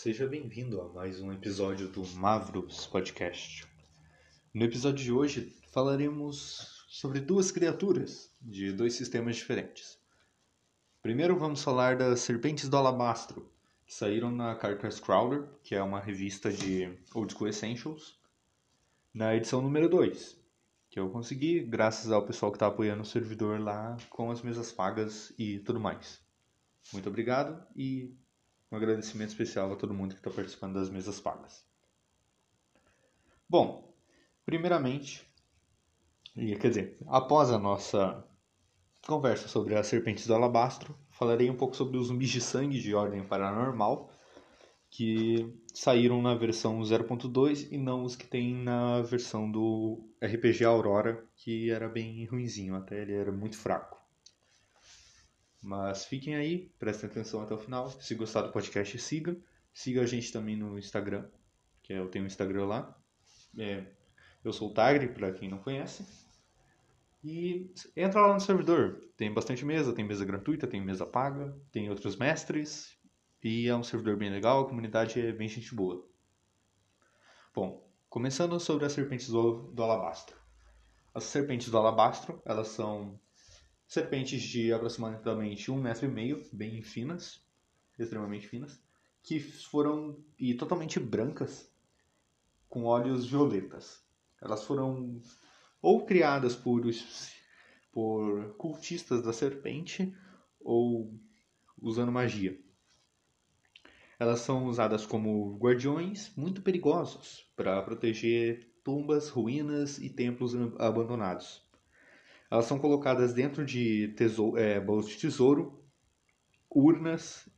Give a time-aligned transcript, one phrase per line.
[0.00, 3.66] seja bem-vindo a mais um episódio do Mavros Podcast.
[4.54, 9.98] No episódio de hoje falaremos sobre duas criaturas de dois sistemas diferentes.
[11.02, 13.50] Primeiro vamos falar das Serpentes do Alabastro,
[13.84, 18.20] que saíram na Carcass Crawler, que é uma revista de Old School Essentials,
[19.12, 20.40] na edição número 2,
[20.90, 24.70] que eu consegui graças ao pessoal que está apoiando o servidor lá com as mesas
[24.70, 26.20] pagas e tudo mais.
[26.92, 28.16] Muito obrigado e
[28.70, 31.66] um agradecimento especial a todo mundo que está participando das mesas pagas.
[33.48, 33.94] Bom,
[34.44, 35.26] primeiramente,
[36.34, 38.24] quer dizer, após a nossa
[39.06, 42.94] conversa sobre as serpentes do alabastro, falarei um pouco sobre os zumbis de sangue de
[42.94, 44.10] ordem paranormal
[44.90, 51.26] que saíram na versão 0.2 e não os que tem na versão do RPG Aurora,
[51.36, 53.97] que era bem ruinzinho, até ele era muito fraco.
[55.60, 57.90] Mas fiquem aí, prestem atenção até o final.
[57.90, 59.36] Se gostar do podcast, siga.
[59.72, 61.28] Siga a gente também no Instagram,
[61.82, 62.98] que eu tenho um Instagram lá.
[63.56, 63.84] É,
[64.44, 66.04] eu sou o Tagre, para quem não conhece.
[67.22, 69.00] E entra lá no servidor.
[69.16, 72.96] Tem bastante mesa, tem mesa gratuita, tem mesa paga, tem outros mestres.
[73.42, 76.04] E é um servidor bem legal, a comunidade é bem gente boa.
[77.54, 80.36] Bom, começando sobre as serpentes do, do alabastro.
[81.14, 83.18] As serpentes do alabastro, elas são
[83.88, 87.42] serpentes de aproximadamente um metro e meio, bem finas,
[87.98, 88.78] extremamente finas,
[89.22, 91.72] que foram e totalmente brancas,
[92.68, 94.04] com olhos violetas.
[94.42, 95.20] Elas foram
[95.80, 96.82] ou criadas por,
[97.90, 100.14] por cultistas da serpente
[100.60, 101.18] ou
[101.80, 102.60] usando magia.
[104.18, 111.67] Elas são usadas como guardiões muito perigosos para proteger tumbas, ruínas e templos abandonados.
[112.50, 115.84] Elas são colocadas dentro de tesouro, é, baús de tesouro,
[116.70, 117.48] urnas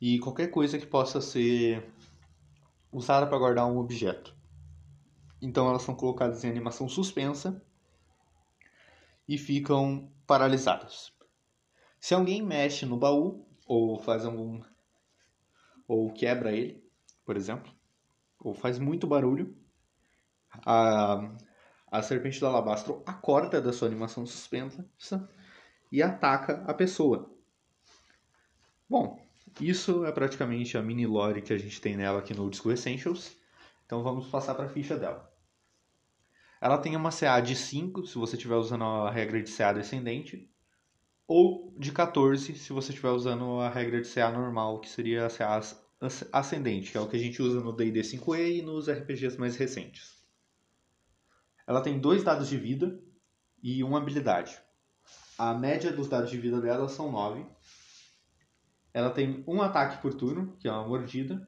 [0.00, 1.90] e qualquer coisa que possa ser
[2.92, 4.36] usada para guardar um objeto.
[5.40, 7.62] Então elas são colocadas em animação suspensa
[9.26, 11.12] e ficam paralisadas.
[11.98, 14.62] Se alguém mexe no baú ou faz algum
[15.86, 16.84] ou quebra ele,
[17.24, 17.72] por exemplo,
[18.38, 19.56] ou faz muito barulho,
[20.64, 21.34] a,
[21.90, 24.88] a serpente do alabastro acorda da sua animação suspensa
[25.90, 27.30] e ataca a pessoa.
[28.88, 29.18] Bom,
[29.60, 33.36] isso é praticamente a mini lore que a gente tem nela aqui no School Essentials.
[33.84, 35.32] Então vamos passar para a ficha dela.
[36.60, 40.50] Ela tem uma CA de 5, se você estiver usando a regra de CA descendente,
[41.26, 45.30] ou de 14, se você estiver usando a regra de CA normal, que seria a
[45.30, 45.60] CA
[46.32, 49.56] ascendente, que é o que a gente usa no D&D 5e e nos RPGs mais
[49.56, 50.17] recentes.
[51.68, 52.98] Ela tem dois dados de vida
[53.62, 54.58] e uma habilidade.
[55.36, 57.44] A média dos dados de vida dela são 9.
[58.94, 61.46] Ela tem um ataque por turno, que é uma mordida,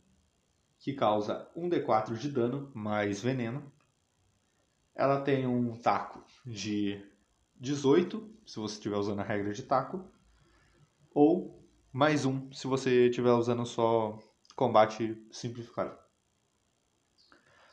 [0.79, 3.73] que causa 1d4 de dano mais veneno.
[4.95, 7.03] Ela tem um taco de
[7.57, 10.05] 18, se você estiver usando a regra de taco,
[11.15, 14.19] ou mais um se você estiver usando só
[14.55, 16.10] combate simplificado.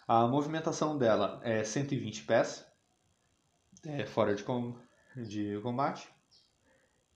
[0.08, 2.66] A movimentação dela é 120 pés,
[3.86, 4.74] é, fora de, com,
[5.18, 6.08] de combate,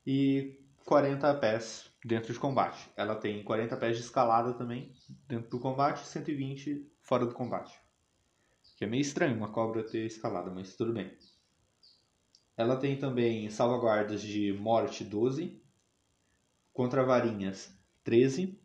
[0.05, 2.91] e 40 pés dentro de combate.
[2.97, 4.93] Ela tem 40 pés de escalada também
[5.25, 7.79] dentro do combate e 120 fora do combate.
[8.75, 11.17] Que é meio estranho uma cobra ter escalada, mas tudo bem.
[12.57, 15.63] Ela tem também salvaguardas de morte 12,
[16.73, 17.73] contra varinhas
[18.03, 18.61] 13,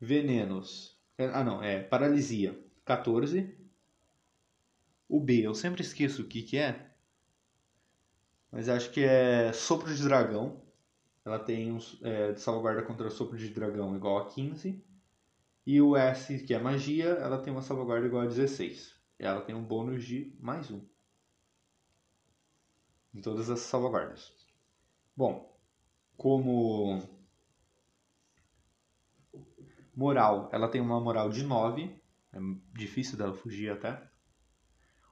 [0.00, 0.96] venenos.
[1.18, 3.56] Ah não, é paralisia 14.
[5.08, 6.90] O B, eu sempre esqueço o que, que é.
[8.50, 10.62] Mas acho que é sopro de dragão.
[11.24, 14.84] Ela tem um, é, salvaguarda contra sopro de dragão igual a 15.
[15.64, 18.94] E o S, que é magia, ela tem uma salvaguarda igual a 16.
[19.18, 20.84] Ela tem um bônus de mais um.
[23.14, 24.32] Em todas as salvaguardas.
[25.16, 25.56] Bom,
[26.16, 27.02] como
[29.94, 32.00] moral, ela tem uma moral de 9.
[32.32, 32.38] É
[32.72, 34.02] difícil dela fugir até.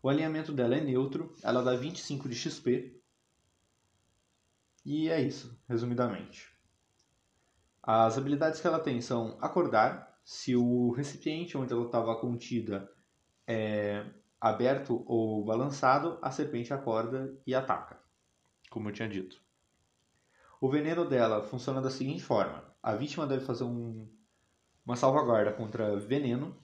[0.03, 2.99] O alinhamento dela é neutro, ela dá 25 de XP.
[4.85, 6.49] E é isso, resumidamente.
[7.83, 12.91] As habilidades que ela tem são acordar, se o recipiente onde ela estava contida
[13.47, 14.07] é
[14.41, 17.99] aberto ou balançado, a serpente acorda e ataca,
[18.71, 19.43] como eu tinha dito.
[20.61, 24.11] O veneno dela funciona da seguinte forma: a vítima deve fazer um,
[24.85, 26.57] uma salvaguarda contra veneno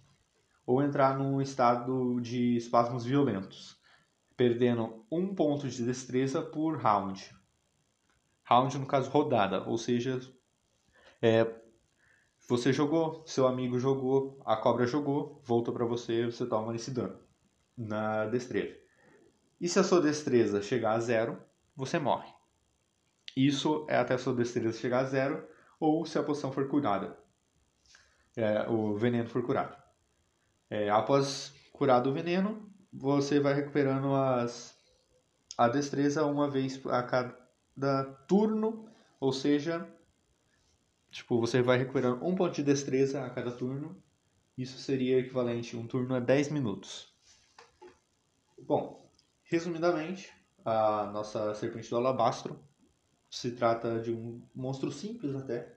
[0.66, 3.80] ou entrar num estado de espasmos violentos,
[4.36, 7.34] perdendo um ponto de destreza por round.
[8.44, 10.20] Round, no caso, rodada, ou seja,
[11.22, 11.44] é,
[12.48, 17.19] Você jogou, seu amigo jogou, a cobra jogou, voltou para você, você toma esse dano
[17.76, 18.76] na destreza.
[19.60, 21.42] E se a sua destreza chegar a zero,
[21.76, 22.32] você morre.
[23.36, 25.48] Isso é até a sua destreza chegar a zero
[25.78, 27.16] ou se a poção for curada.
[28.36, 29.76] É, o veneno for curado.
[30.68, 34.76] É, após curado o veneno, você vai recuperando as,
[35.56, 38.88] a destreza uma vez a cada turno,
[39.20, 39.88] ou seja,
[41.10, 44.02] tipo, você vai recuperando um ponto de destreza a cada turno.
[44.56, 47.14] Isso seria equivalente um turno a 10 minutos.
[48.58, 49.10] Bom,
[49.44, 50.32] resumidamente,
[50.64, 52.58] a nossa serpente do alabastro
[53.30, 55.76] se trata de um monstro simples até,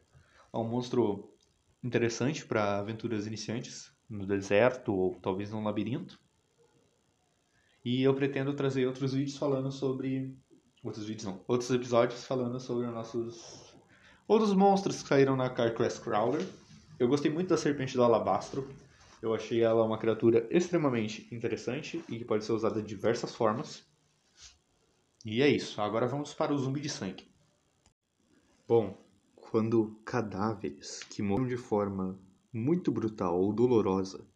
[0.52, 1.36] é um monstro
[1.84, 6.20] interessante para aventuras iniciantes no deserto ou talvez num labirinto.
[7.86, 10.36] E eu pretendo trazer outros vídeos falando sobre
[10.84, 13.74] outros vídeos não, outros episódios falando sobre os nossos
[14.28, 16.46] outros monstros que saíram na Carcrest Crawler.
[17.00, 18.68] Eu gostei muito da serpente do alabastro.
[19.22, 23.84] Eu achei ela uma criatura extremamente interessante e que pode ser usada de diversas formas.
[25.26, 25.82] E é isso.
[25.82, 27.28] Agora vamos para o zumbi de sangue.
[28.68, 28.98] Bom,
[29.36, 32.18] quando cadáveres que morreram de forma
[32.52, 34.28] muito brutal ou dolorosa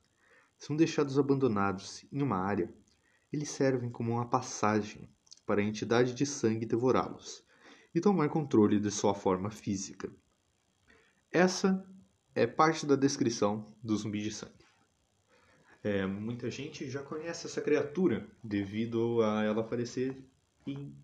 [0.58, 2.74] são deixados abandonados em uma área,
[3.32, 5.10] eles servem como uma passagem
[5.46, 7.44] para a entidade de sangue devorá-los
[7.94, 10.10] e tomar controle de sua forma física.
[11.32, 11.86] Essa
[12.34, 14.64] é parte da descrição do zumbi de sangue.
[15.84, 20.24] É, muita gente já conhece essa criatura devido a ela aparecer
[20.66, 20.96] em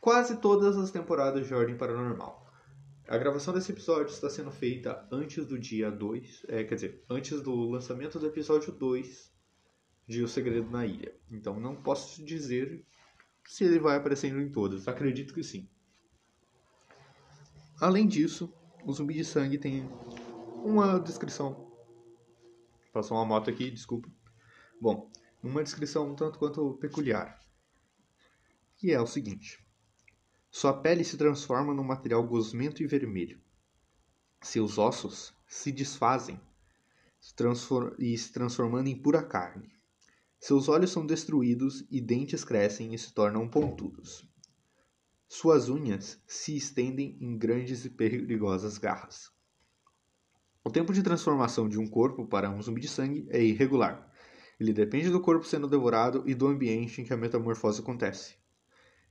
[0.00, 2.45] quase todas as temporadas de Ordem Paranormal.
[3.08, 7.40] A gravação desse episódio está sendo feita antes do dia 2, é, quer dizer, antes
[7.40, 9.32] do lançamento do episódio 2
[10.08, 11.14] de O Segredo na Ilha.
[11.30, 12.84] Então não posso dizer
[13.44, 14.88] se ele vai aparecendo em todas.
[14.88, 15.68] Acredito que sim.
[17.80, 18.52] Além disso,
[18.84, 19.88] o zumbi de sangue tem
[20.64, 21.70] uma descrição.
[22.92, 24.08] Passou uma moto aqui, desculpa.
[24.80, 25.10] Bom,
[25.42, 27.38] uma descrição um tanto quanto peculiar.
[28.76, 29.64] Que é o seguinte:
[30.58, 33.38] sua pele se transforma num material gosmento e vermelho.
[34.40, 36.40] Seus ossos se desfazem
[37.98, 39.70] e se transformando em pura carne.
[40.40, 44.26] Seus olhos são destruídos e dentes crescem e se tornam pontudos.
[45.28, 49.30] Suas unhas se estendem em grandes e perigosas garras.
[50.64, 54.10] O tempo de transformação de um corpo para um zumbi de sangue é irregular.
[54.58, 58.35] Ele depende do corpo sendo devorado e do ambiente em que a metamorfose acontece.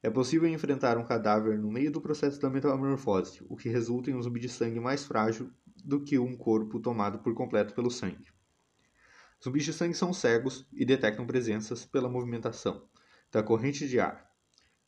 [0.05, 4.13] É possível enfrentar um cadáver no meio do processo da metamorfose, o que resulta em
[4.13, 5.49] um zumbi de sangue mais frágil
[5.83, 8.27] do que um corpo tomado por completo pelo sangue.
[9.43, 12.87] Zumbis de sangue são cegos e detectam presenças pela movimentação
[13.31, 14.29] da corrente de ar,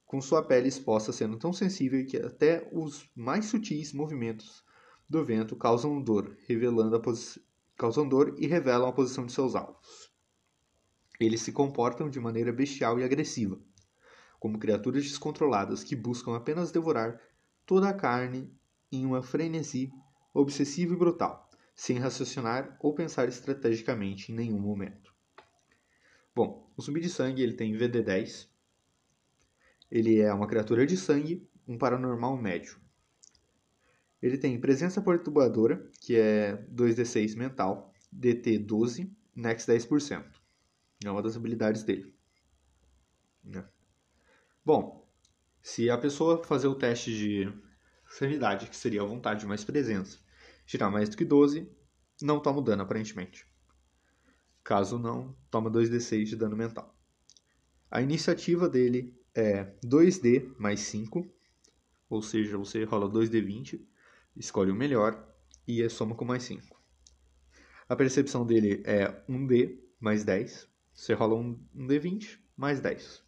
[0.05, 4.63] com sua pele exposta sendo tão sensível que até os mais sutis movimentos
[5.09, 7.01] do vento causam dor, revelando a
[7.75, 10.11] causam dor e revelam a posição de seus alvos.
[11.19, 13.59] Eles se comportam de maneira bestial e agressiva,
[14.39, 17.21] como criaturas descontroladas que buscam apenas devorar
[17.65, 18.51] toda a carne
[18.91, 19.91] em uma frenesi
[20.33, 25.13] obsessiva e brutal, sem raciocinar ou pensar estrategicamente em nenhum momento.
[26.35, 28.47] Bom, o zumbi de sangue ele tem VD10.
[29.89, 32.79] Ele é uma criatura de sangue, um paranormal médio.
[34.21, 40.25] Ele tem presença perturbadora, que é 2d6 mental, DT 12, Nex 10%.
[41.05, 42.13] É uma das habilidades dele.
[43.43, 43.63] Né?
[44.67, 45.07] Bom,
[45.61, 47.49] se a pessoa fazer o teste de
[48.09, 50.19] sanidade, que seria a vontade mais presença,
[50.65, 51.71] tirar mais do que 12,
[52.21, 53.47] não toma dano aparentemente.
[54.65, 56.93] Caso não, toma 2d6 de dano mental.
[57.89, 61.25] A iniciativa dele é 2d mais 5,
[62.09, 63.79] ou seja, você rola 2d20,
[64.35, 65.33] escolhe o melhor
[65.65, 66.77] e é soma com mais 5.
[67.87, 73.26] A percepção dele é 1d mais 10, você rola um, um d20 mais 10.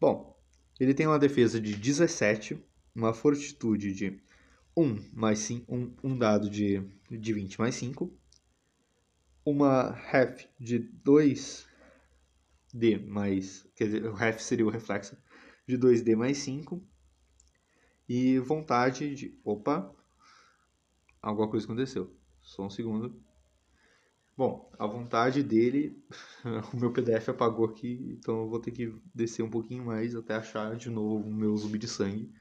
[0.00, 0.34] Bom,
[0.80, 2.58] ele tem uma defesa de 17,
[2.94, 4.18] uma fortitude de
[4.74, 6.80] 1 mais 5, um, um dado de,
[7.10, 8.10] de 20 mais 5,
[9.44, 11.66] uma ref de 2D
[13.06, 15.18] mais, quer dizer, o ref seria o reflexo,
[15.66, 16.82] de 2D mais 5,
[18.08, 19.94] e vontade de, opa,
[21.20, 23.22] alguma coisa aconteceu, só um segundo,
[24.40, 26.02] Bom, a vontade dele,
[26.72, 30.34] o meu PDF apagou aqui, então eu vou ter que descer um pouquinho mais até
[30.34, 32.32] achar de novo o meu zumbi de sangue.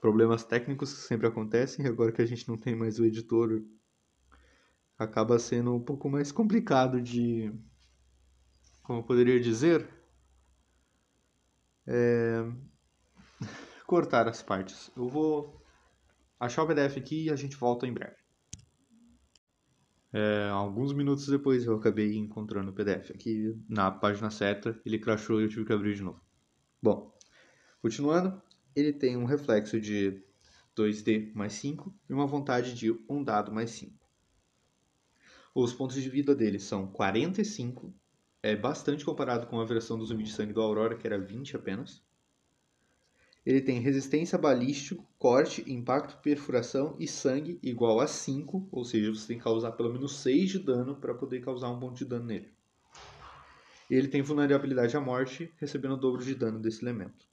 [0.00, 3.60] Problemas técnicos sempre acontecem, agora que a gente não tem mais o editor,
[4.96, 7.52] acaba sendo um pouco mais complicado de.
[8.84, 9.84] Como eu poderia dizer?
[11.88, 12.44] É,
[13.84, 14.92] cortar as partes.
[14.96, 15.60] Eu vou
[16.38, 18.25] achar o PDF aqui e a gente volta em breve.
[20.18, 25.38] É, alguns minutos depois eu acabei encontrando o PDF aqui na página certa, ele crashou
[25.38, 26.18] e eu tive que abrir de novo.
[26.82, 27.14] Bom,
[27.82, 28.40] continuando,
[28.74, 30.24] ele tem um reflexo de
[30.74, 33.92] 2D mais 5 e uma vontade de um dado mais 5.
[35.54, 37.94] Os pontos de vida dele são 45,
[38.42, 41.56] é bastante comparado com a versão do zumbi de sangue do Aurora, que era 20
[41.56, 42.02] apenas.
[43.46, 49.28] Ele tem resistência balístico, corte, impacto, perfuração e sangue igual a 5, ou seja, você
[49.28, 52.24] tem que causar pelo menos 6 de dano para poder causar um ponto de dano
[52.24, 52.52] nele.
[53.88, 57.24] Ele tem vulnerabilidade à morte, recebendo o dobro de dano desse elemento.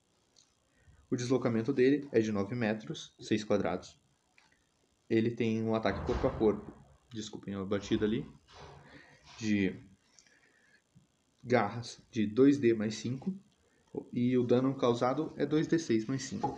[1.09, 3.99] O deslocamento dele é de 9 metros, 6 quadrados.
[5.09, 6.71] Ele tem um ataque corpo a corpo,
[7.11, 8.23] desculpem a batida ali,
[9.39, 9.75] de
[11.43, 13.35] garras de 2D mais 5
[14.11, 16.57] e o dano causado é 2d6 mais 5.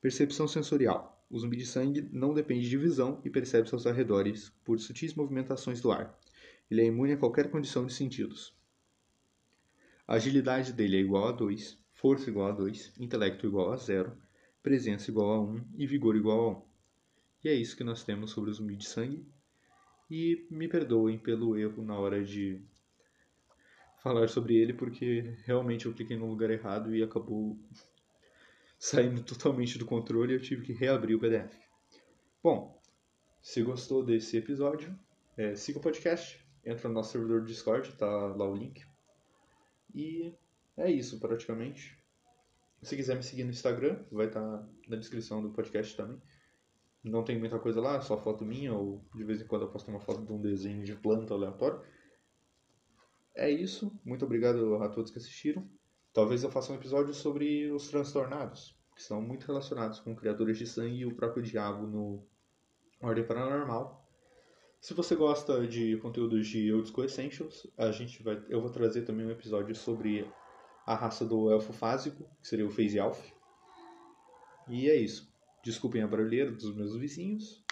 [0.00, 1.24] Percepção sensorial.
[1.30, 5.80] O zumbi de sangue não depende de visão e percebe seus arredores por sutis movimentações
[5.80, 6.18] do ar.
[6.70, 8.54] Ele é imune a qualquer condição de sentidos.
[10.06, 14.12] A agilidade dele é igual a 2, força igual a 2, intelecto igual a 0,
[14.62, 16.62] presença igual a 1 e vigor igual a 1.
[17.44, 19.26] E é isso que nós temos sobre o zumbi de sangue.
[20.10, 22.60] E me perdoem pelo erro na hora de
[24.04, 27.58] falar sobre ele porque realmente eu cliquei no lugar errado e acabou
[28.78, 31.56] saindo totalmente do controle e eu tive que reabrir o PDF.
[32.42, 32.78] Bom,
[33.40, 34.94] se gostou desse episódio,
[35.38, 38.84] é, siga o podcast, entra no nosso servidor do Discord, tá lá o link.
[39.94, 40.34] E
[40.76, 41.98] é isso praticamente.
[42.82, 46.20] Se quiser me seguir no Instagram, vai estar tá na descrição do podcast também.
[47.02, 49.90] Não tem muita coisa lá, só foto minha, ou de vez em quando eu posto
[49.90, 51.80] uma foto de um desenho de planta aleatório.
[53.34, 53.92] É isso.
[54.04, 55.68] Muito obrigado a todos que assistiram.
[56.12, 60.66] Talvez eu faça um episódio sobre os transtornados, que são muito relacionados com criaturas de
[60.66, 62.24] sangue e o próprio diabo no
[63.00, 64.08] Ordem Paranormal.
[64.80, 69.02] Se você gosta de conteúdos de Old School Essentials, a gente vai, eu vou trazer
[69.02, 70.30] também um episódio sobre
[70.86, 73.32] a raça do elfo fásico, que seria o Phase Elf.
[74.68, 75.32] E é isso.
[75.64, 77.64] Desculpem a barulheira dos meus vizinhos,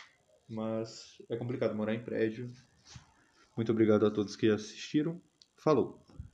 [0.49, 2.51] mas é complicado morar em prédio.
[3.57, 5.21] Muito obrigado a todos que assistiram.
[5.63, 6.02] Falou!